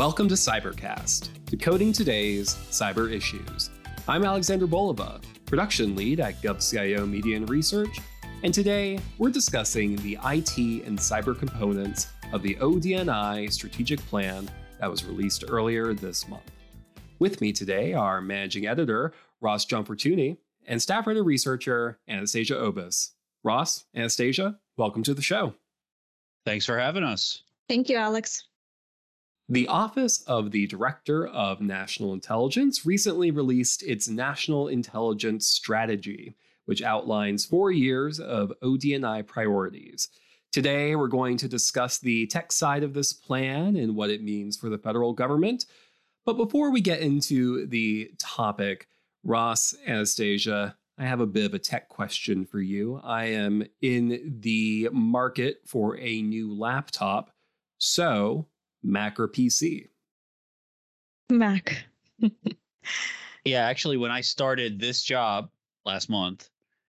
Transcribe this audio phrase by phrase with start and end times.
[0.00, 3.68] Welcome to Cybercast, decoding today's cyber issues.
[4.08, 8.00] I'm Alexander Bolova, production lead at GovCIO Media and Research,
[8.42, 14.50] and today we're discussing the IT and cyber components of the ODNI strategic plan
[14.80, 16.50] that was released earlier this month.
[17.18, 19.12] With me today are managing editor
[19.42, 23.10] Ross Gianfortune and staff writer researcher Anastasia Obis.
[23.44, 25.52] Ross, Anastasia, welcome to the show.
[26.46, 27.42] Thanks for having us.
[27.68, 28.44] Thank you, Alex.
[29.52, 36.36] The Office of the Director of National Intelligence recently released its National Intelligence Strategy,
[36.66, 40.08] which outlines four years of ODNI priorities.
[40.52, 44.56] Today, we're going to discuss the tech side of this plan and what it means
[44.56, 45.64] for the federal government.
[46.24, 48.86] But before we get into the topic,
[49.24, 53.00] Ross, Anastasia, I have a bit of a tech question for you.
[53.02, 57.32] I am in the market for a new laptop.
[57.78, 58.46] So,
[58.82, 59.88] Mac or PC?
[61.30, 61.84] Mac.
[63.44, 65.50] yeah, actually, when I started this job
[65.84, 66.48] last month,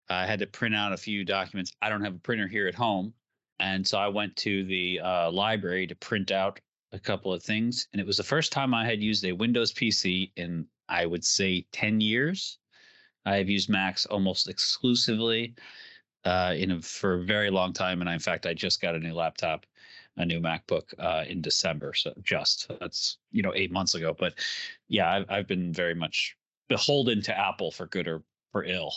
[0.09, 1.73] I had to print out a few documents.
[1.83, 3.15] I don't have a printer here at home.
[3.59, 6.61] And so I went to the uh, library to print out
[6.93, 7.87] a couple of things.
[7.93, 11.25] And it was the first time I had used a Windows PC in, I would
[11.25, 12.59] say, 10 years.
[13.27, 15.55] I have used Macs almost exclusively
[16.25, 18.95] uh, in a, for a very long time, and I, in fact, I just got
[18.95, 19.67] a new laptop,
[20.17, 21.95] a new MacBook uh, in December.
[21.95, 24.15] So just that's you know eight months ago.
[24.19, 24.35] But
[24.89, 26.37] yeah, I've, I've been very much
[26.69, 28.23] beholden to Apple for good or
[28.53, 28.93] for ill.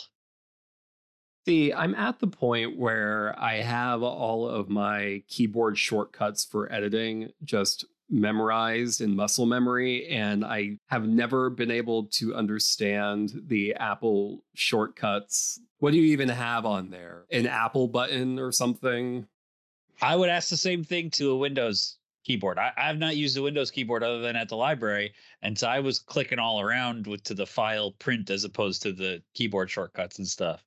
[1.46, 7.32] See, I'm at the point where I have all of my keyboard shortcuts for editing
[7.44, 14.42] just memorized in muscle memory and I have never been able to understand the Apple
[14.54, 15.60] shortcuts.
[15.78, 17.24] What do you even have on there?
[17.30, 19.26] An Apple button or something?
[20.02, 22.58] I would ask the same thing to a Windows keyboard.
[22.58, 25.80] I, have not used a Windows keyboard other than at the library, and so I
[25.80, 30.18] was clicking all around with to the file print as opposed to the keyboard shortcuts
[30.18, 30.64] and stuff.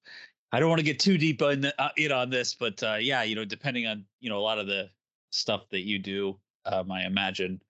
[0.51, 2.97] I don't want to get too deep in, the, uh, in on this, but uh,
[2.99, 4.89] yeah, you know, depending on you know a lot of the
[5.29, 7.61] stuff that you do, um, I imagine,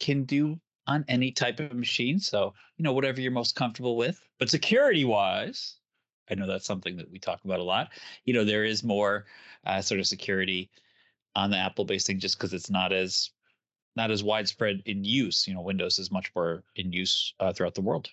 [0.00, 2.18] can do on any type of machine.
[2.18, 4.20] So, you know, whatever you're most comfortable with.
[4.38, 5.76] But security wise,
[6.30, 7.90] I know that's something that we talk about a lot.
[8.24, 9.26] You know, there is more
[9.64, 10.70] uh, sort of security
[11.34, 13.30] on the Apple based thing just because it's not as
[13.96, 15.46] not as widespread in use.
[15.46, 18.08] You know, Windows is much more in use uh, throughout the world.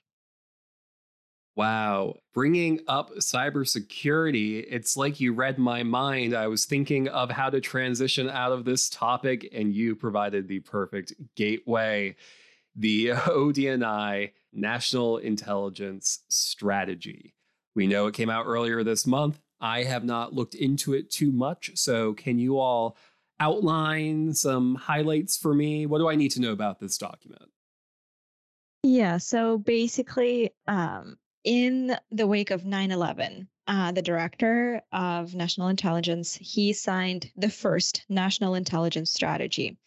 [1.55, 2.15] Wow.
[2.33, 6.33] Bringing up cybersecurity, it's like you read my mind.
[6.33, 10.61] I was thinking of how to transition out of this topic, and you provided the
[10.61, 12.15] perfect gateway.
[12.75, 17.33] The ODNI National Intelligence Strategy.
[17.75, 19.39] We know it came out earlier this month.
[19.59, 21.71] I have not looked into it too much.
[21.75, 22.95] So, can you all
[23.39, 25.85] outline some highlights for me?
[25.85, 27.49] What do I need to know about this document?
[28.83, 36.35] Yeah, so basically, um, in the wake of 9-11 uh, the director of national intelligence
[36.35, 39.77] he signed the first national intelligence strategy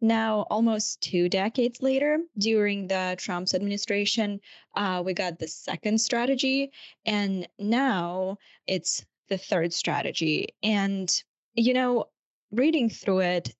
[0.00, 4.40] now almost two decades later during the trump's administration
[4.76, 6.70] uh, we got the second strategy
[7.04, 8.36] and now
[8.66, 11.22] it's the third strategy and
[11.54, 12.04] you know
[12.52, 13.54] reading through it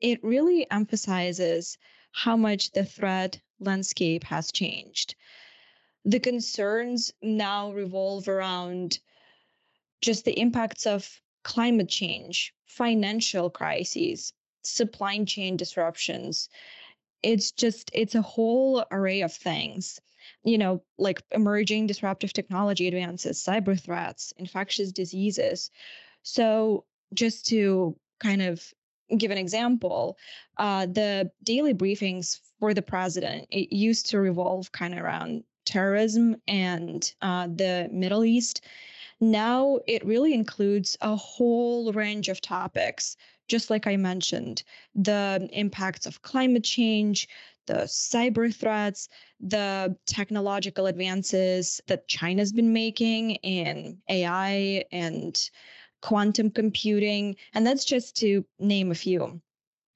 [0.00, 1.76] it really emphasizes
[2.12, 5.14] how much the threat landscape has changed
[6.04, 8.98] the concerns now revolve around
[10.00, 14.32] just the impacts of climate change, financial crises,
[14.62, 16.48] supply chain disruptions.
[17.22, 20.00] It's just, it's a whole array of things,
[20.44, 25.70] you know, like emerging disruptive technology advances, cyber threats, infectious diseases.
[26.22, 26.84] So,
[27.14, 28.72] just to kind of
[29.16, 30.18] give an example,
[30.58, 36.36] uh, the daily briefings for the president, it used to revolve kind of around terrorism
[36.46, 38.64] and uh, the Middle East.
[39.20, 43.16] Now it really includes a whole range of topics,
[43.48, 44.62] just like I mentioned
[44.94, 47.28] the impacts of climate change,
[47.66, 49.08] the cyber threats,
[49.40, 55.50] the technological advances that China's been making in AI and
[56.00, 57.36] quantum computing.
[57.54, 59.40] And that's just to name a few.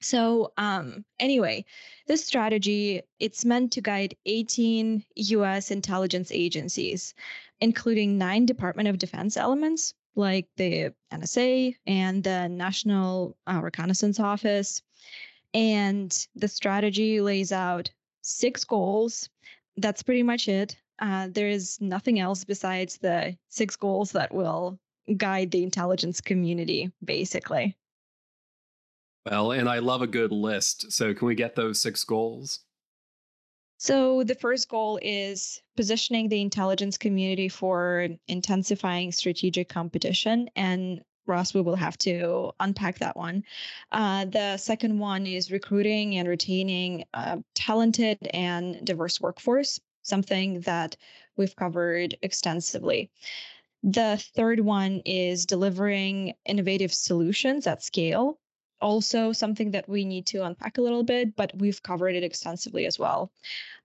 [0.01, 1.63] So um, anyway,
[2.07, 5.71] this strategy it's meant to guide 18 U.S.
[5.71, 7.13] intelligence agencies,
[7.61, 14.81] including nine Department of Defense elements like the NSA and the National uh, Reconnaissance Office.
[15.53, 17.89] And the strategy lays out
[18.21, 19.29] six goals.
[19.77, 20.75] That's pretty much it.
[20.99, 24.79] Uh, there is nothing else besides the six goals that will
[25.17, 27.75] guide the intelligence community, basically.
[29.25, 30.91] Well, and I love a good list.
[30.91, 32.59] So, can we get those six goals?
[33.77, 40.49] So, the first goal is positioning the intelligence community for intensifying strategic competition.
[40.55, 43.43] And Ross, we will have to unpack that one.
[43.91, 50.97] Uh, the second one is recruiting and retaining a talented and diverse workforce, something that
[51.37, 53.09] we've covered extensively.
[53.83, 58.39] The third one is delivering innovative solutions at scale.
[58.81, 62.85] Also, something that we need to unpack a little bit, but we've covered it extensively
[62.85, 63.31] as well.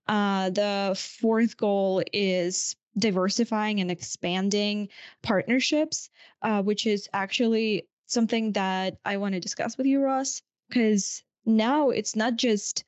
[0.06, 4.88] Uh, the fourth goal is diversifying and expanding
[5.22, 6.10] partnerships,
[6.42, 11.90] uh, which is actually something that I want to discuss with you, Ross, because now
[11.90, 12.84] it's not just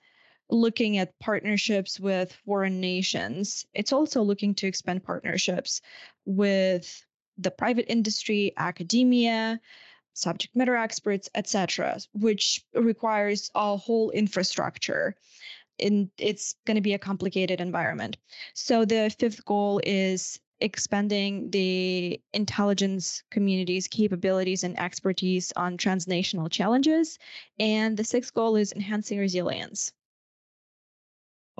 [0.50, 5.80] looking at partnerships with foreign nations, it's also looking to expand partnerships
[6.24, 7.04] with
[7.38, 9.60] the private industry, academia,
[10.14, 15.16] subject matter experts, etc., which requires a whole infrastructure
[15.78, 18.16] And it's going to be a complicated environment.
[18.54, 27.18] So the fifth goal is expanding the intelligence community's capabilities and expertise on transnational challenges.
[27.58, 29.92] And the sixth goal is enhancing resilience.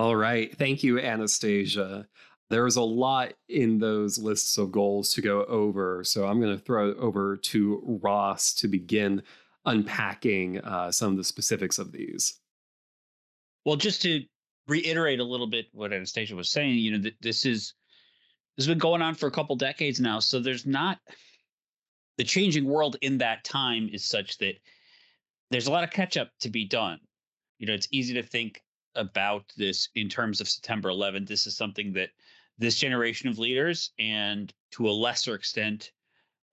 [0.01, 0.57] All right.
[0.57, 2.07] Thank you, Anastasia.
[2.49, 6.03] There was a lot in those lists of goals to go over.
[6.05, 9.23] So I'm going to throw it over to Ross to begin
[9.67, 12.41] unpacking uh, some of the specifics of these.
[13.67, 14.25] Well, just to
[14.69, 17.75] reiterate a little bit what Anastasia was saying, you know, th- this is
[18.57, 20.19] this has been going on for a couple decades now.
[20.19, 20.97] So there's not
[22.17, 24.55] the changing world in that time is such that
[25.51, 27.01] there's a lot of catch up to be done.
[27.59, 28.63] You know, it's easy to think
[29.01, 31.27] about this in terms of September 11th.
[31.27, 32.11] This is something that
[32.59, 35.93] this generation of leaders and to a lesser extent,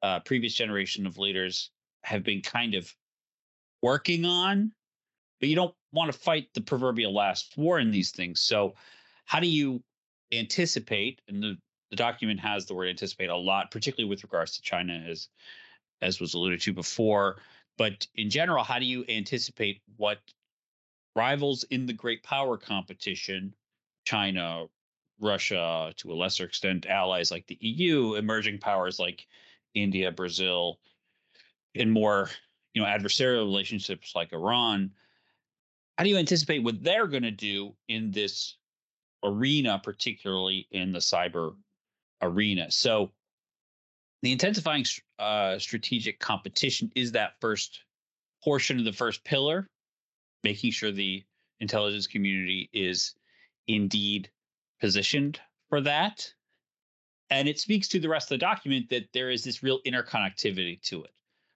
[0.02, 1.72] uh, previous generation of leaders
[2.04, 2.92] have been kind of
[3.82, 4.72] working on,
[5.40, 8.42] but you don't want to fight the proverbial last war in these things.
[8.42, 8.76] So,
[9.26, 9.84] how do you
[10.32, 11.22] anticipate?
[11.28, 11.58] And the,
[11.90, 15.28] the document has the word anticipate a lot, particularly with regards to China, as
[16.02, 17.38] as was alluded to before.
[17.78, 20.20] But in general, how do you anticipate what
[21.18, 23.54] rivals in the great power competition,
[24.06, 24.68] China,
[25.20, 29.28] Russia, to a lesser extent, allies like the EU, emerging powers like
[29.74, 30.80] India, Brazil,
[31.76, 32.30] and more,
[32.74, 34.92] you know, adversarial relationships like Iran
[35.98, 38.56] how do you anticipate what they're going to do in this
[39.24, 41.56] arena, particularly in the cyber
[42.22, 42.70] arena?
[42.72, 43.12] So,
[44.22, 44.86] the intensifying
[45.20, 47.82] uh, strategic competition is that first
[48.44, 49.68] portion of the first pillar,
[50.44, 51.24] making sure the
[51.60, 53.16] intelligence community is
[53.68, 54.30] indeed
[54.80, 55.40] positioned
[55.70, 56.32] for that.
[57.30, 60.82] And it speaks to the rest of the document that there is this real interconnectivity
[60.84, 61.12] to it.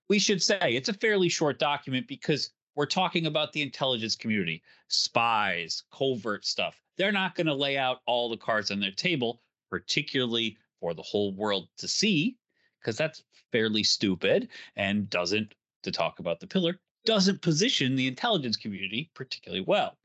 [0.10, 4.62] We should say it's a fairly short document because we're talking about the intelligence community,
[4.88, 6.82] spies, covert stuff.
[6.98, 11.02] They're not going to lay out all the cards on their table, particularly for the
[11.02, 12.38] whole world to see,
[12.80, 18.58] because that's fairly stupid and doesn't, to talk about the pillar, doesn't position the intelligence
[18.58, 19.98] community particularly well.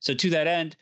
[0.00, 0.76] So, to that end,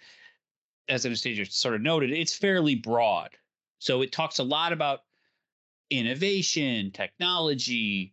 [0.89, 3.31] as Anastasia sort of noted, it's fairly broad.
[3.79, 5.01] So, it talks a lot about
[5.91, 8.13] innovation, technology,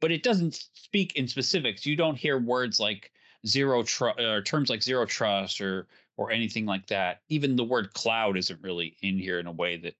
[0.00, 1.86] but it doesn't speak in specifics.
[1.86, 3.12] You don't hear words like
[3.46, 5.86] zero trust or terms like zero trust or
[6.16, 7.20] or anything like that.
[7.28, 9.94] Even the word cloud isn't really in here in a way that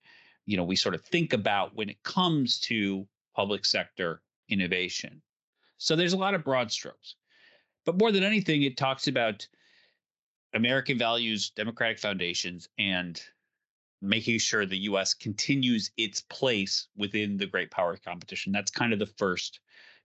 [0.46, 5.22] you know we sort of think about when it comes to public sector innovation.
[5.80, 7.14] So there's a lot of broad strokes.
[7.86, 9.48] But more than anything, it talks about
[10.52, 13.20] American values, democratic foundations, and
[14.02, 18.52] making sure the US continues its place within the great power competition.
[18.52, 19.60] That's kind of the first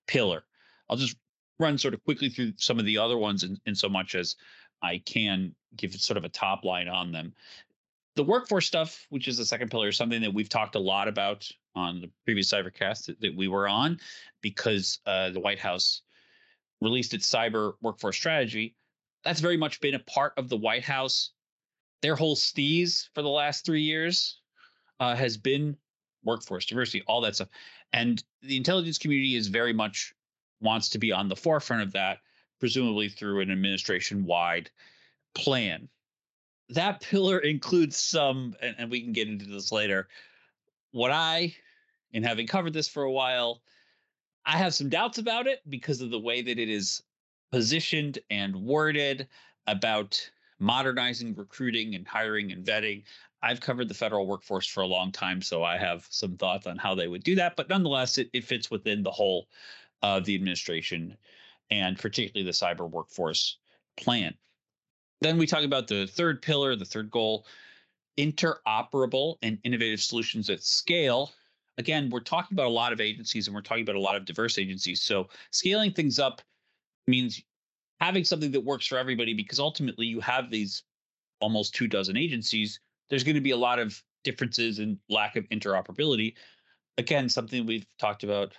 [0.08, 0.46] pillar.
[0.90, 1.18] I'll just
[1.60, 4.38] run sort of quickly through some of the other ones in, in so much as
[4.82, 7.34] I can give sort of a top line on them.
[8.16, 11.08] The workforce stuff, which is the second pillar, is something that we've talked a lot
[11.08, 14.00] about on the previous cybercast that, that we were on
[14.42, 16.02] because uh, the White House
[16.82, 18.76] released its cyber workforce strategy.
[19.24, 21.32] That's very much been a part of the White House.
[22.02, 24.40] Their whole steez for the last three years
[25.00, 25.76] uh, has been
[26.24, 27.50] workforce diversity, all that stuff.
[27.92, 30.14] And the intelligence community is very much
[30.62, 32.20] wants to be on the forefront of that,
[32.60, 34.70] presumably through an administration wide
[35.34, 35.90] plan.
[36.70, 40.08] That pillar includes some, and, and we can get into this later.
[40.92, 41.56] What I,
[42.12, 43.62] in having covered this for a while,
[44.46, 47.04] I have some doubts about it because of the way that it is
[47.52, 49.28] positioned and worded
[49.68, 50.30] about
[50.60, 53.04] modernizing recruiting and hiring and vetting.
[53.42, 56.78] I've covered the federal workforce for a long time, so I have some thoughts on
[56.78, 57.56] how they would do that.
[57.56, 59.48] But nonetheless, it, it fits within the whole
[60.02, 61.18] of the administration
[61.72, 63.58] and particularly the cyber workforce
[63.98, 64.36] plan.
[65.22, 67.46] Then we talk about the third pillar, the third goal
[68.18, 71.32] interoperable and innovative solutions at scale.
[71.78, 74.26] Again, we're talking about a lot of agencies and we're talking about a lot of
[74.26, 75.02] diverse agencies.
[75.02, 76.42] So scaling things up
[77.08, 77.42] means
[78.00, 80.84] having something that works for everybody because ultimately you have these
[81.42, 82.80] almost two dozen agencies.
[83.10, 86.34] There's going to be a lot of differences and lack of interoperability.
[86.98, 88.54] Again, something we've talked about,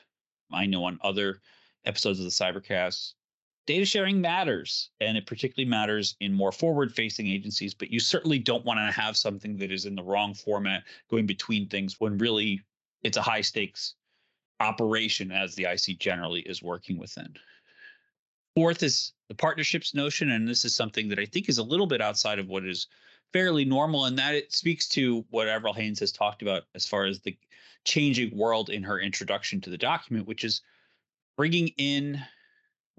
[0.52, 1.40] I know on other
[1.86, 3.14] episodes of the Cybercast
[3.66, 8.38] data sharing matters and it particularly matters in more forward facing agencies but you certainly
[8.38, 12.16] don't want to have something that is in the wrong format going between things when
[12.18, 12.61] really
[13.02, 13.94] it's a high stakes
[14.61, 17.35] operation as the ic generally is working within.
[18.54, 21.87] Fourth is the partnerships notion and this is something that i think is a little
[21.87, 22.87] bit outside of what is
[23.32, 27.04] fairly normal and that it speaks to what Avril Haines has talked about as far
[27.04, 27.37] as the
[27.85, 30.62] changing world in her introduction to the document which is
[31.37, 32.23] bringing in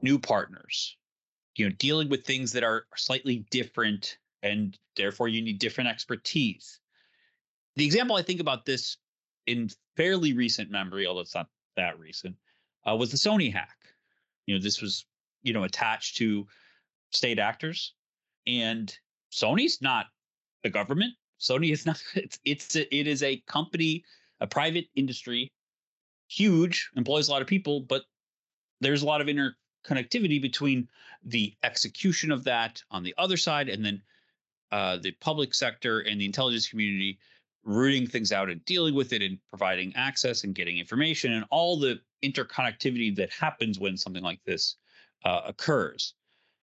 [0.02, 0.98] new partners
[1.58, 6.80] you know dealing with things that are slightly different and therefore you need different expertise.
[7.76, 8.98] The example i think about this
[9.46, 12.36] in fairly recent memory although it's not that recent
[12.90, 13.78] uh, was the sony hack.
[14.46, 15.06] You know this was
[15.44, 16.48] you know attached to
[17.12, 17.94] state actors
[18.46, 18.96] and
[19.32, 20.08] sony's not
[20.64, 21.14] the government.
[21.40, 24.04] Sony is not it's it's a, it is a company
[24.40, 25.52] a private industry
[26.30, 28.04] huge employs a lot of people but
[28.82, 29.56] there's a lot of inner
[29.88, 30.88] connectivity between
[31.24, 34.02] the execution of that on the other side and then
[34.72, 37.18] uh, the public sector and the intelligence community
[37.64, 41.78] rooting things out and dealing with it and providing access and getting information and all
[41.78, 44.76] the interconnectivity that happens when something like this
[45.26, 46.14] uh, occurs.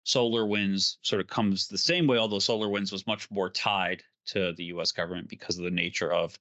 [0.06, 4.54] SolarWinds sort of comes the same way, although Solar Winds was much more tied to
[4.54, 6.38] the US government because of the nature of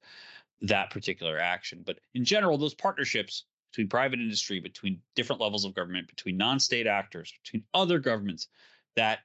[0.63, 1.83] that particular action.
[1.85, 6.87] But in general, those partnerships between private industry, between different levels of government, between non-state
[6.87, 8.49] actors, between other governments,
[8.97, 9.21] that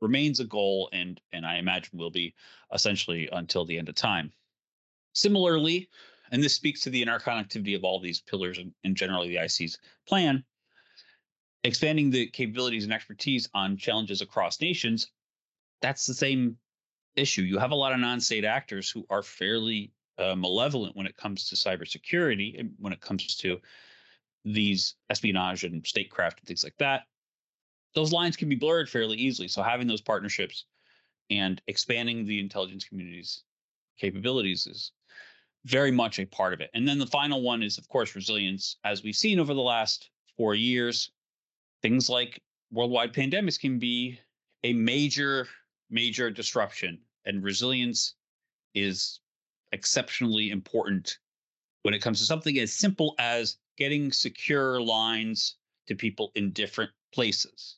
[0.00, 2.34] remains a goal and and I imagine will be
[2.72, 4.32] essentially until the end of time.
[5.14, 5.88] Similarly,
[6.30, 9.78] and this speaks to the interconnectivity of all these pillars and, and generally the IC's
[10.06, 10.44] plan,
[11.64, 15.10] expanding the capabilities and expertise on challenges across nations,
[15.82, 16.56] that's the same
[17.16, 17.42] issue.
[17.42, 21.48] You have a lot of non-state actors who are fairly uh, malevolent when it comes
[21.48, 23.60] to cybersecurity, and when it comes to
[24.52, 27.02] these espionage and statecraft and things like that,
[27.94, 29.48] those lines can be blurred fairly easily.
[29.48, 30.64] So having those partnerships
[31.30, 33.42] and expanding the intelligence community's
[33.98, 34.92] capabilities is
[35.64, 36.70] very much a part of it.
[36.74, 38.76] And then the final one is, of course, resilience.
[38.84, 41.10] As we've seen over the last four years,
[41.82, 42.40] things like
[42.70, 44.18] worldwide pandemics can be
[44.64, 45.48] a major,
[45.90, 48.14] major disruption, and resilience
[48.74, 49.20] is
[49.72, 51.18] exceptionally important
[51.82, 55.54] when it comes to something as simple as getting secure lines
[55.86, 57.76] to people in different places.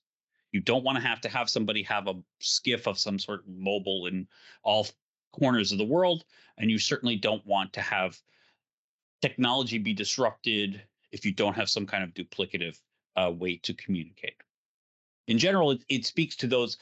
[0.50, 4.07] You don't want to have to have somebody have a SCIF of some sort mobile
[4.07, 4.26] in
[4.64, 4.88] all
[5.33, 6.25] corners of the world.
[6.59, 8.19] And you certainly don't want to have
[9.23, 12.80] technology be disrupted if you don't have some kind of duplicative
[13.16, 14.35] uh, way to communicate.
[15.28, 16.78] In general, it, it speaks to those.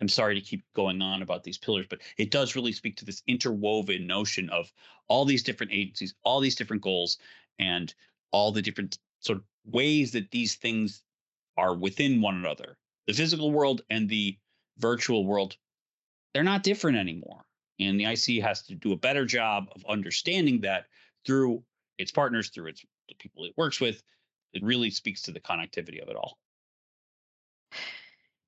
[0.00, 3.04] I'm sorry to keep going on about these pillars, but it does really speak to
[3.04, 4.72] this interwoven notion of
[5.08, 7.18] all these different agencies, all these different goals,
[7.58, 7.94] and
[8.30, 11.02] all the different sort of ways that these things
[11.56, 12.76] are within one another.
[13.06, 14.36] The physical world and the
[14.78, 15.56] virtual world,
[16.34, 17.44] they're not different anymore.
[17.78, 20.86] And the IC has to do a better job of understanding that
[21.26, 21.62] through
[21.98, 24.02] its partners, through its the people it works with.
[24.52, 26.38] It really speaks to the connectivity of it all.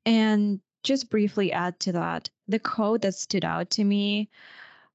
[0.06, 4.30] And just briefly add to that, the code that stood out to me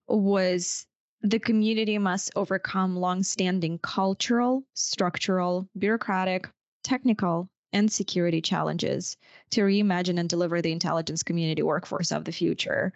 [0.08, 0.86] was
[1.24, 6.50] the community must overcome long-standing cultural, structural, bureaucratic,
[6.84, 9.18] technical, and security challenges
[9.50, 12.94] to reimagine and deliver the intelligence community workforce of the future.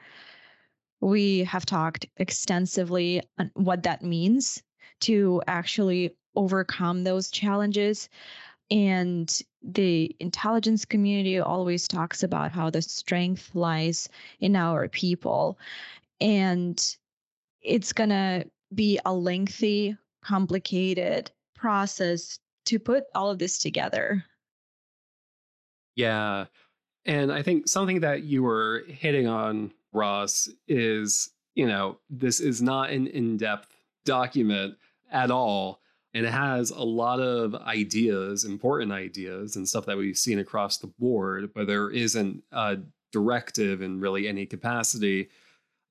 [1.00, 4.62] We have talked extensively on what that means
[5.01, 8.10] to actually overcome those challenges.
[8.69, 15.57] And the intelligence community always talks about how the strength lies in our people.
[16.19, 16.98] And
[17.61, 24.23] it's going to be a lengthy, complicated process to put all of this together.
[25.95, 26.45] Yeah.
[27.05, 32.61] And I think something that you were hitting on, Ross, is you know, this is
[32.61, 34.75] not an in depth document
[35.11, 35.81] at all.
[36.13, 40.77] And it has a lot of ideas, important ideas, and stuff that we've seen across
[40.77, 42.77] the board, but there isn't a
[43.11, 45.29] directive in really any capacity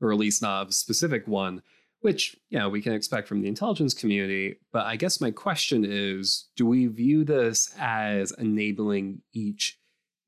[0.01, 1.63] or at least not a specific one,
[2.01, 4.57] which know we can expect from the intelligence community.
[4.73, 9.79] But I guess my question is, do we view this as enabling each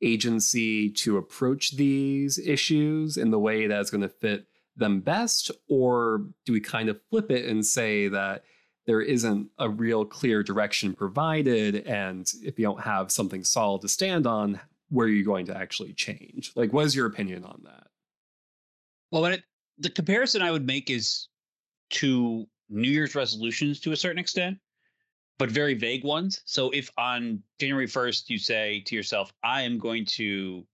[0.02, 4.46] agency to approach these issues in the way that's going to fit
[4.76, 5.50] them best?
[5.68, 8.44] Or do we kind of flip it and say that
[8.86, 11.86] there isn't a real clear direction provided?
[11.86, 15.56] And if you don't have something solid to stand on, where are you going to
[15.56, 16.52] actually change?
[16.56, 17.88] Like, what is your opinion on that?
[19.10, 19.42] Well, when it,
[19.78, 21.28] the comparison I would make is
[21.90, 24.58] to New Year's resolutions to a certain extent,
[25.38, 26.42] but very vague ones.
[26.44, 30.66] So if on January 1st you say to yourself, I am going to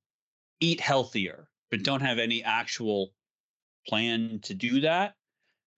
[0.61, 3.13] eat healthier, but don't have any actual
[3.87, 5.15] plan to do that,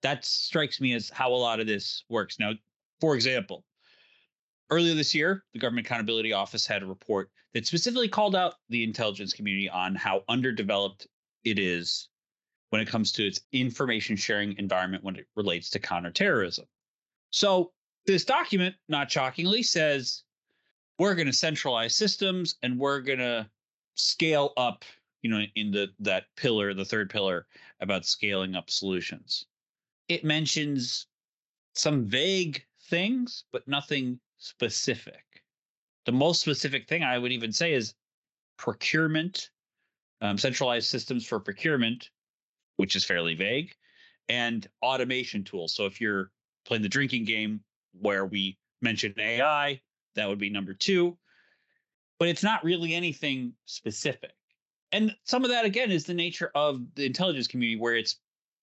[0.02, 2.38] that strikes me as how a lot of this works.
[2.38, 2.52] Now,
[3.00, 3.64] for example,
[4.70, 8.84] earlier this year, the Government Accountability Office had a report that specifically called out the
[8.84, 11.08] intelligence community on how underdeveloped
[11.44, 12.08] it is
[12.76, 16.66] when it comes to its information sharing environment when it relates to counterterrorism.
[17.30, 17.72] So,
[18.04, 20.24] this document, not shockingly, says
[20.98, 23.48] we're going to centralize systems and we're going to
[23.94, 24.84] scale up,
[25.22, 27.46] you know, in the that pillar, the third pillar
[27.80, 29.46] about scaling up solutions.
[30.08, 31.06] It mentions
[31.72, 35.24] some vague things, but nothing specific.
[36.04, 37.94] The most specific thing I would even say is
[38.58, 39.48] procurement,
[40.20, 42.10] um, centralized systems for procurement
[42.76, 43.74] which is fairly vague,
[44.28, 45.74] and automation tools.
[45.74, 46.30] So if you're
[46.64, 47.60] playing the drinking game
[48.00, 49.80] where we mention AI,
[50.14, 51.16] that would be number two.
[52.18, 54.32] But it's not really anything specific.
[54.92, 58.18] And some of that, again, is the nature of the intelligence community where it's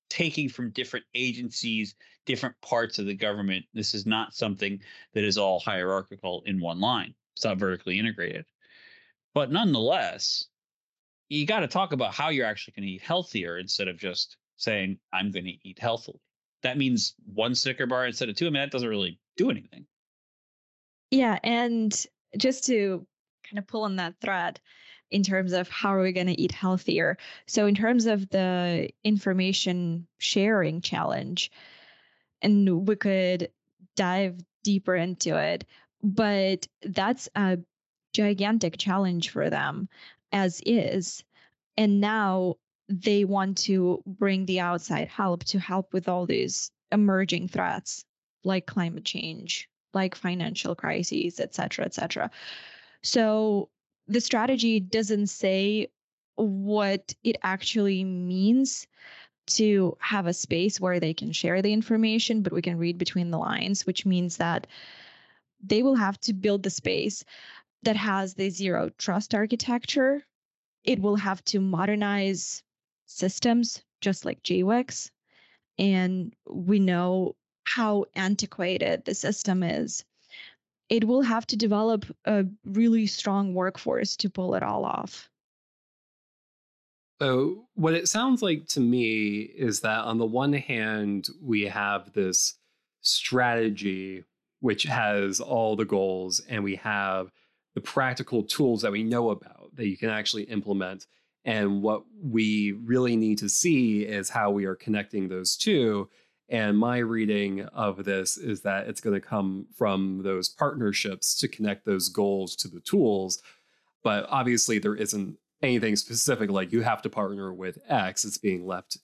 [0.10, 3.65] taking from different agencies, different parts of the government.
[3.74, 4.79] This is not something
[5.13, 8.46] that is all hierarchical in one line, it's not vertically integrated.
[9.34, 10.46] But nonetheless,
[11.34, 14.38] you got to talk about how you're actually going to eat healthier instead of just
[14.58, 16.20] saying I'm going to eat healthily.
[16.62, 18.46] That means one Snicker bar instead of two.
[18.46, 19.86] I mean, that doesn't really do anything.
[21.10, 22.06] Yeah, and
[22.38, 23.06] just to
[23.44, 24.60] kind of pull on that thread
[25.10, 27.18] in terms of how are we going to eat healthier.
[27.48, 31.52] So in terms of the information sharing challenge,
[32.41, 33.50] and we could
[33.96, 35.65] dive deeper into it,
[36.04, 37.58] but that's a
[38.13, 39.89] gigantic challenge for them
[40.34, 41.24] as is.
[41.78, 42.56] And now
[42.89, 48.04] they want to bring the outside help to help with all these emerging threats
[48.43, 52.30] like climate change, like financial crises, et cetera, et cetera.
[53.04, 53.69] So
[54.08, 55.88] the strategy doesn't say
[56.36, 58.86] what it actually means
[59.46, 63.32] to have a space where they can share the information, but we can read between
[63.32, 64.67] the lines, which means that
[65.63, 67.24] they will have to build the space
[67.84, 70.26] that has the zero trust architecture.
[70.84, 72.63] It will have to modernize
[73.06, 75.10] systems just like JWICS.
[75.80, 80.04] And we know how antiquated the system is.
[80.89, 85.30] It will have to develop a really strong workforce to pull it all off.
[87.22, 92.12] So, what it sounds like to me is that on the one hand, we have
[92.13, 92.58] this
[93.02, 94.26] strategy
[94.60, 97.32] which has all the goals, and we have
[97.74, 101.08] the practical tools that we know about that you can actually implement.
[101.46, 106.10] And what we really need to see is how we are connecting those two.
[106.50, 111.48] And my reading of this is that it's going to come from those partnerships to
[111.48, 113.42] connect those goals to the tools.
[114.04, 118.26] But obviously, there isn't anything specific like you have to partner with X.
[118.26, 118.98] It's being left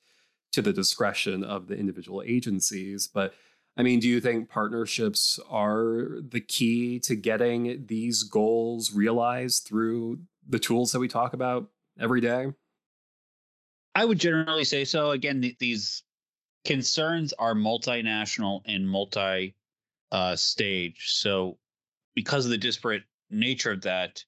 [0.52, 3.08] to the discretion of the individual agencies.
[3.08, 3.34] But
[3.80, 10.20] I mean, do you think partnerships are the key to getting these goals realized through
[10.50, 12.48] the tools that we talk about every day?
[13.96, 15.12] I would generally say so.
[15.12, 16.04] Again, th- these
[16.66, 19.56] concerns are multinational and multi
[20.12, 21.12] uh, stage.
[21.14, 21.58] So,
[22.16, 24.26] because of the disparate nature of that,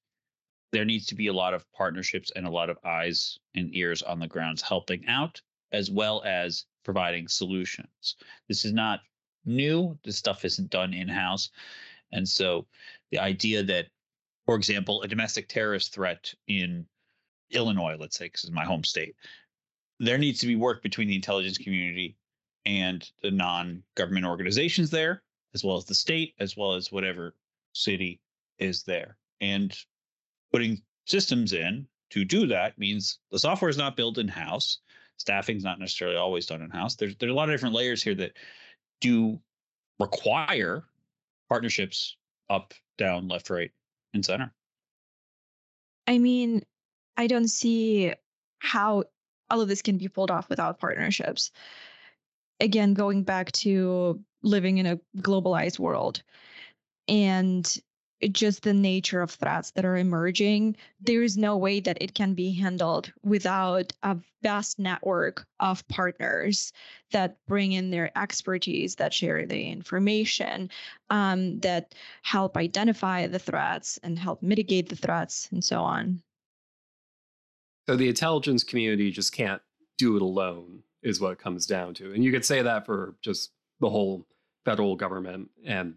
[0.72, 4.02] there needs to be a lot of partnerships and a lot of eyes and ears
[4.02, 5.42] on the grounds helping out,
[5.74, 8.16] as well as providing solutions.
[8.48, 9.02] This is not
[9.46, 9.98] new.
[10.04, 11.50] This stuff isn't done in house.
[12.12, 12.68] And so
[13.12, 13.88] the idea that,
[14.46, 16.86] for example, a domestic terrorist threat in
[17.52, 19.16] Illinois, let's say, because it's my home state,
[20.00, 22.18] there needs to be work between the intelligence community
[22.66, 25.24] and the non government organizations there,
[25.54, 27.36] as well as the state, as well as whatever
[27.74, 28.20] city
[28.58, 29.18] is there.
[29.40, 29.76] And
[30.52, 34.80] putting systems in to do that means the software is not built in house.
[35.18, 36.96] Staffing is not necessarily always done in house.
[36.96, 38.34] There's there's a lot of different layers here that
[39.02, 39.40] do
[40.00, 40.84] require
[41.50, 42.16] partnerships
[42.50, 43.72] up, down, left, right,
[44.14, 44.54] and center.
[46.08, 46.64] I mean,
[47.18, 48.14] I don't see
[48.60, 49.04] how
[49.50, 51.52] all of this can be pulled off without partnerships.
[52.60, 56.24] Again, going back to living in a globalized world.
[57.08, 57.66] And
[58.32, 62.34] just the nature of threats that are emerging, there is no way that it can
[62.34, 66.72] be handled without a vast network of partners
[67.12, 70.70] that bring in their expertise, that share the information,
[71.10, 76.22] um, that help identify the threats and help mitigate the threats, and so on.
[77.88, 79.62] So the intelligence community just can't
[79.98, 82.14] do it alone, is what it comes down to.
[82.14, 84.28] And you could say that for just the whole
[84.66, 85.96] federal government and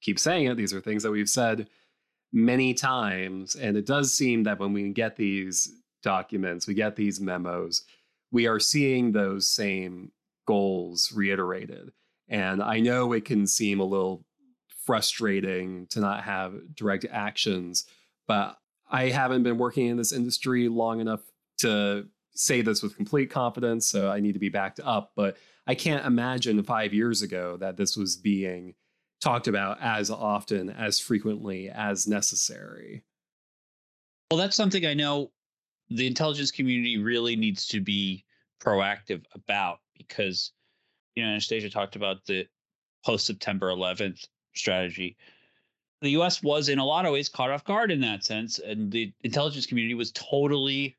[0.00, 1.68] keep saying it these are things that we've said
[2.32, 7.20] many times and it does seem that when we get these documents we get these
[7.20, 7.82] memos
[8.32, 10.12] we are seeing those same
[10.46, 11.90] goals reiterated.
[12.28, 14.24] And i know it can seem a little
[14.86, 17.84] frustrating to not have direct actions
[18.26, 18.56] but
[18.90, 21.20] i haven't been working in this industry long enough
[21.58, 25.36] to say this with complete confidence so i need to be backed up but
[25.70, 28.74] I can't imagine five years ago that this was being
[29.20, 33.02] talked about as often, as frequently as necessary.
[34.30, 35.30] Well, that's something I know
[35.90, 38.24] the intelligence community really needs to be
[38.62, 40.52] proactive about because,
[41.14, 42.46] you know, Anastasia talked about the
[43.04, 45.16] post September 11th strategy.
[46.00, 48.58] The US was, in a lot of ways, caught off guard in that sense.
[48.58, 50.96] And the intelligence community was totally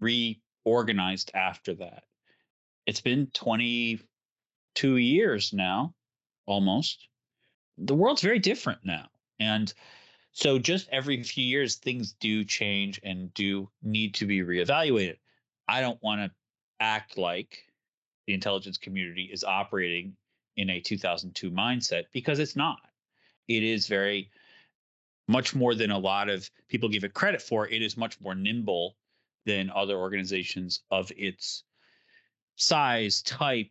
[0.00, 2.04] reorganized after that.
[2.86, 5.94] It's been 22 years now,
[6.46, 7.06] almost.
[7.78, 9.08] The world's very different now.
[9.38, 9.72] And
[10.32, 15.16] so just every few years, things do change and do need to be reevaluated.
[15.68, 16.30] I don't want to
[16.78, 17.58] act like
[18.26, 20.16] the intelligence community is operating
[20.56, 22.80] in a 2002 mindset because it's not.
[23.48, 24.30] It is very
[25.26, 27.66] much more than a lot of people give it credit for.
[27.68, 28.96] It is much more nimble
[29.46, 31.64] than other organizations of its
[32.56, 33.70] size, type,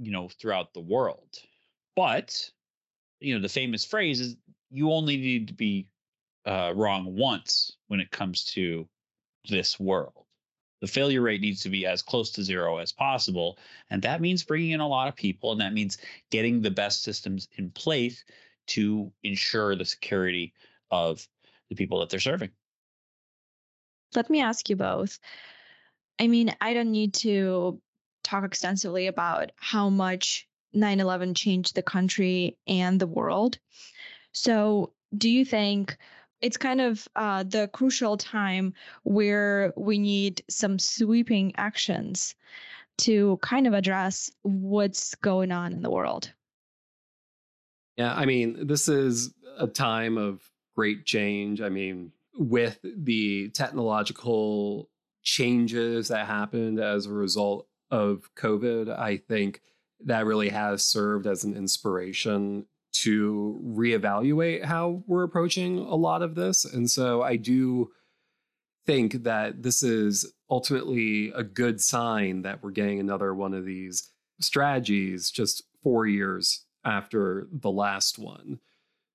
[0.00, 1.38] you know throughout the world
[1.94, 2.50] but
[3.20, 4.36] you know the famous phrase is
[4.70, 5.86] you only need to be
[6.44, 8.88] uh, wrong once when it comes to
[9.48, 10.24] this world.
[10.80, 13.58] The failure rate needs to be as close to zero as possible
[13.90, 15.98] and that means bringing in a lot of people and that means
[16.30, 18.24] getting the best systems in place
[18.68, 20.52] to ensure the security
[20.90, 21.26] of
[21.70, 22.50] the people that they're serving.
[24.14, 25.18] Let me ask you both.
[26.18, 27.80] I mean i don't need to
[28.22, 33.58] talk extensively about how much 9 11 changed the country and the world.
[34.32, 35.96] So, do you think
[36.40, 42.34] it's kind of uh, the crucial time where we need some sweeping actions
[42.98, 46.32] to kind of address what's going on in the world?
[47.96, 50.42] Yeah, I mean, this is a time of
[50.74, 51.62] great change.
[51.62, 54.90] I mean, with the technological
[55.22, 59.62] changes that happened as a result of COVID, I think
[60.04, 66.34] that really has served as an inspiration to reevaluate how we're approaching a lot of
[66.34, 66.64] this.
[66.64, 67.90] And so I do
[68.86, 74.12] think that this is ultimately a good sign that we're getting another one of these
[74.40, 78.60] strategies just four years after the last one.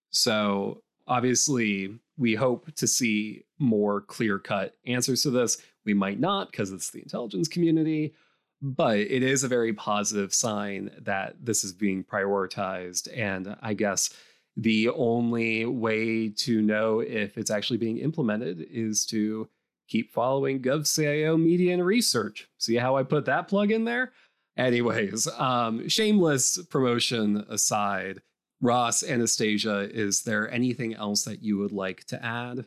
[0.10, 5.58] So obviously, we hope to see more clear cut answers to this.
[5.86, 8.14] We might not because it's the intelligence community
[8.62, 13.08] but it is a very positive sign that this is being prioritized.
[13.16, 14.14] And I guess
[14.56, 19.50] the only way to know if it's actually being implemented is to
[19.88, 22.50] keep following GovCIO Media and Research.
[22.58, 24.12] See how I put that plug in there?
[24.58, 28.22] Anyways, um, shameless promotion aside,
[28.62, 32.66] Ross, Anastasia, is there anything else that you would like to add?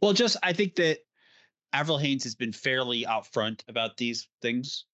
[0.00, 0.98] Well, just I think that
[1.72, 4.84] Avril Haines has been fairly out front about these things.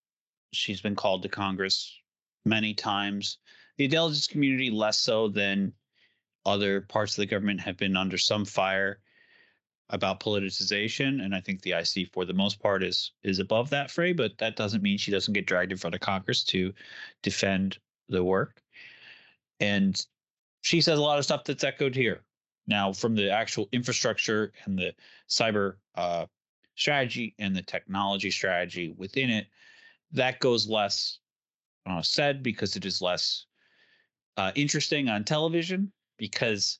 [0.53, 1.99] She's been called to Congress
[2.45, 3.37] many times.
[3.77, 5.73] The intelligence community less so than
[6.45, 8.99] other parts of the government have been under some fire
[9.91, 13.89] about politicization and i think the ic for the most part is is above that
[13.89, 16.71] fray but that doesn't mean she doesn't get dragged in front of congress to
[17.23, 18.61] defend the work
[19.59, 20.05] and
[20.61, 22.21] she says a lot of stuff that's echoed here
[22.67, 24.93] now from the actual infrastructure and the
[25.27, 26.25] cyber uh,
[26.79, 29.47] strategy and the technology strategy within it,
[30.13, 31.19] that goes less
[31.85, 33.45] uh, said because it is less
[34.37, 36.79] uh, interesting on television because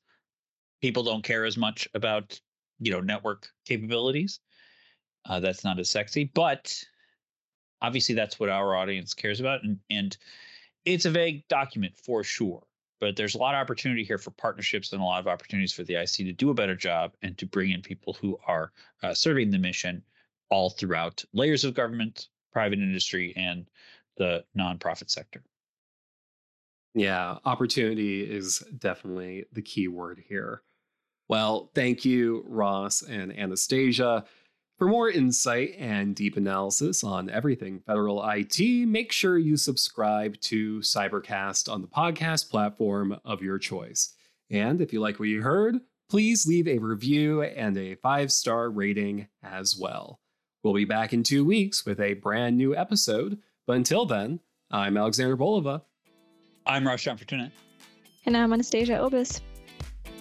[0.82, 2.40] people don't care as much about
[2.80, 4.40] you know network capabilities.
[5.26, 6.82] Uh, that's not as sexy, but
[7.82, 10.18] obviously that's what our audience cares about, and and
[10.86, 12.64] it's a vague document for sure
[13.00, 15.84] but there's a lot of opportunity here for partnerships and a lot of opportunities for
[15.84, 18.72] the IC to do a better job and to bring in people who are
[19.04, 20.04] uh, serving the mission
[20.50, 23.66] all throughout layers of government, private industry, and
[24.18, 25.44] the nonprofit sector.
[26.96, 30.64] Yeah, opportunity is definitely the key word here.
[31.28, 34.26] Well, thank you, Ross and Anastasia.
[34.80, 40.80] For more insight and deep analysis on everything federal IT, make sure you subscribe to
[40.80, 44.16] Cybercast on the podcast platform of your choice.
[44.50, 48.70] And if you like what you heard, please leave a review and a five star
[48.70, 50.22] rating as well.
[50.64, 53.38] We'll be back in two weeks with a brand new episode,
[53.68, 54.40] but until then,
[54.72, 55.82] I'm Alexander Bolova.
[56.66, 57.52] I'm Ross Gianfortune.
[58.26, 59.42] And I'm Anastasia Obis.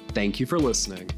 [0.09, 1.09] Thank you for listening.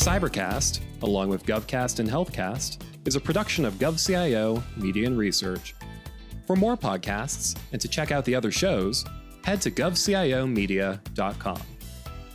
[0.00, 5.74] Cybercast, along with GovCast and HealthCast, is a production of GovCIO Media and Research.
[6.46, 9.04] For more podcasts and to check out the other shows,
[9.44, 11.60] head to govciomedia.com.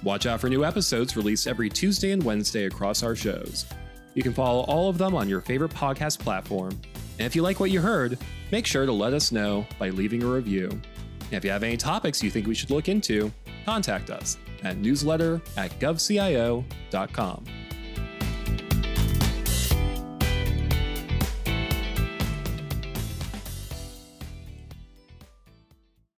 [0.03, 3.65] Watch out for new episodes released every Tuesday and Wednesday across our shows.
[4.13, 6.79] You can follow all of them on your favorite podcast platform.
[7.17, 8.19] And if you like what you heard,
[8.51, 10.69] make sure to let us know by leaving a review.
[10.69, 13.33] And if you have any topics you think we should look into,
[13.65, 17.43] contact us at newsletter at govcio.com.